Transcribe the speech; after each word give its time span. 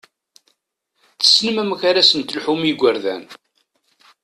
Tessnem 1.19 1.57
amek 1.61 1.81
ad 1.89 1.95
sen-telḥum 2.03 2.61
i 2.63 2.67
yigurdan! 2.67 3.23